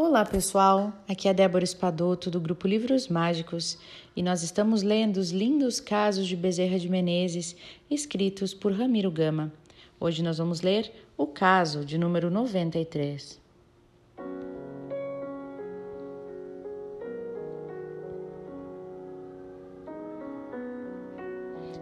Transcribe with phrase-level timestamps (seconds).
[0.00, 3.76] Olá pessoal, aqui é Débora Espadoto do grupo Livros Mágicos
[4.14, 7.56] e nós estamos lendo os lindos casos de Bezerra de Menezes
[7.90, 9.52] escritos por Ramiro Gama.
[9.98, 13.40] Hoje nós vamos ler o caso de número 93.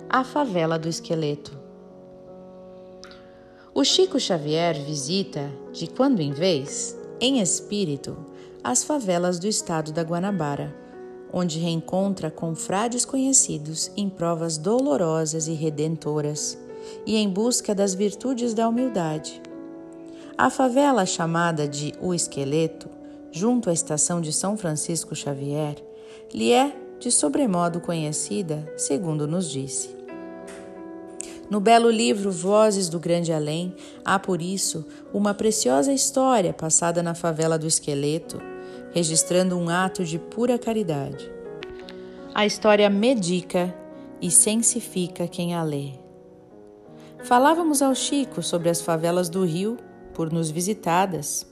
[0.08, 1.54] A favela do esqueleto.
[3.74, 8.16] O Chico Xavier visita, de quando em vez, em espírito,
[8.62, 10.74] as favelas do estado da Guanabara,
[11.32, 16.58] onde reencontra confrades conhecidos em provas dolorosas e redentoras
[17.04, 19.40] e em busca das virtudes da humildade.
[20.36, 22.88] A favela chamada de O Esqueleto,
[23.32, 25.76] junto à estação de São Francisco Xavier,
[26.32, 29.96] lhe é de sobremodo conhecida, segundo nos disse.
[31.48, 33.72] No belo livro Vozes do Grande Além,
[34.04, 38.40] há por isso uma preciosa história passada na favela do Esqueleto,
[38.92, 41.30] registrando um ato de pura caridade.
[42.34, 43.72] A história medica
[44.20, 45.92] e sensifica quem a lê.
[47.22, 49.76] Falávamos ao Chico sobre as favelas do Rio
[50.14, 51.46] por nos visitadas,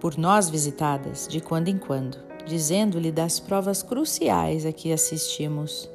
[0.00, 5.88] por nós visitadas de quando em quando, dizendo-lhe das provas cruciais a que assistimos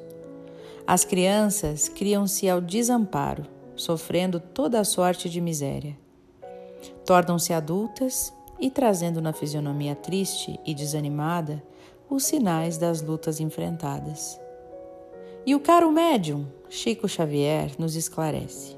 [0.86, 5.98] as crianças criam-se ao desamparo, sofrendo toda a sorte de miséria.
[7.04, 11.60] Tornam-se adultas e trazendo na fisionomia triste e desanimada
[12.08, 14.40] os sinais das lutas enfrentadas.
[15.44, 18.76] E o caro médium, Chico Xavier, nos esclarece.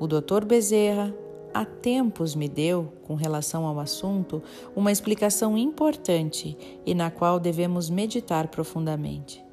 [0.00, 1.14] O doutor Bezerra
[1.52, 4.42] há tempos me deu, com relação ao assunto,
[4.74, 9.45] uma explicação importante e na qual devemos meditar profundamente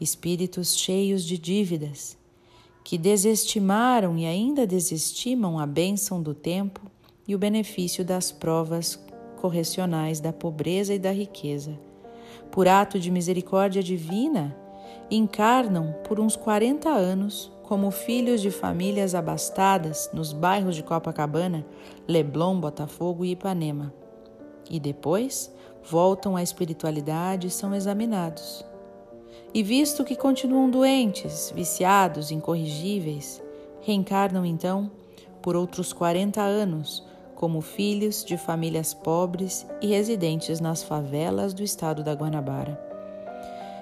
[0.00, 2.16] espíritos cheios de dívidas,
[2.82, 6.80] que desestimaram e ainda desestimam a bênção do tempo
[7.26, 9.02] e o benefício das provas
[9.40, 11.78] correcionais da pobreza e da riqueza.
[12.50, 14.54] Por ato de misericórdia divina,
[15.10, 21.64] encarnam por uns 40 anos como filhos de famílias abastadas nos bairros de Copacabana,
[22.06, 23.94] Leblon, Botafogo e Ipanema.
[24.68, 25.50] E depois
[25.82, 28.64] voltam à espiritualidade e são examinados
[29.52, 33.42] e visto que continuam doentes, viciados, incorrigíveis,
[33.80, 34.90] reencarnam então
[35.40, 42.02] por outros 40 anos como filhos de famílias pobres e residentes nas favelas do estado
[42.02, 42.80] da Guanabara.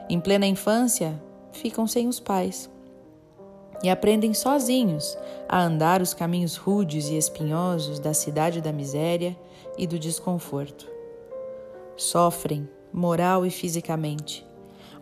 [0.09, 1.21] Em plena infância,
[1.53, 2.69] ficam sem os pais
[3.83, 5.17] e aprendem sozinhos
[5.49, 9.37] a andar os caminhos rudes e espinhosos da cidade da miséria
[9.77, 10.91] e do desconforto.
[11.97, 14.47] Sofrem, moral e fisicamente,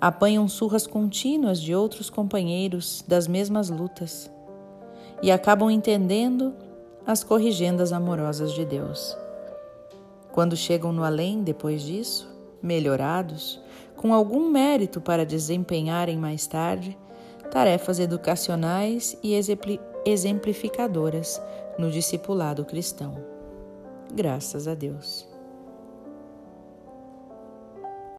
[0.01, 4.31] apanham surras contínuas de outros companheiros das mesmas lutas
[5.23, 6.55] e acabam entendendo
[7.07, 9.17] as corrigendas amorosas de Deus.
[10.33, 12.29] Quando chegam no além depois disso,
[12.63, 13.61] melhorados,
[13.97, 16.97] com algum mérito para desempenharem mais tarde
[17.51, 19.35] tarefas educacionais e
[20.07, 21.43] exemplificadoras
[21.79, 23.17] no discipulado cristão.
[24.15, 25.30] Graças a Deus.